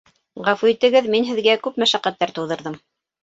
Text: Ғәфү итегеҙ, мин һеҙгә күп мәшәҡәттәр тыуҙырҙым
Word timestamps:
Ғәфү 0.45 0.69
итегеҙ, 0.71 1.09
мин 1.15 1.27
һеҙгә 1.27 1.55
күп 1.67 1.77
мәшәҡәттәр 1.83 2.33
тыуҙырҙым 2.39 2.81